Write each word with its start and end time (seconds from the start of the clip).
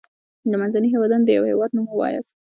د 0.49 0.53
منځني 0.61 0.87
هيواد 0.93 1.11
دیوه 1.29 1.47
هیواد 1.51 1.71
نوم 1.75 1.85
ووایاست. 1.89 2.33